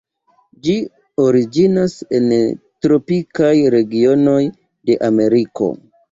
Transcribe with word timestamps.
Ĝi 0.67 0.73
originas 1.23 1.97
en 2.19 2.31
tropikaj 2.85 3.49
regionoj 3.75 4.39
de 4.91 4.97
Ameriko. 5.09 5.69